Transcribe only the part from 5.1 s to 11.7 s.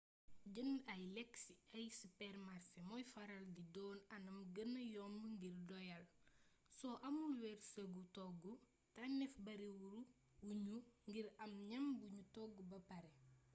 ngir doyal soo amul wërsëgu togg tànnéef bari wuñu ngir am